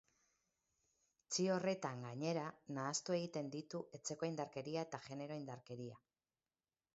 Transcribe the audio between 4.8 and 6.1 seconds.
eta genero indarkeria.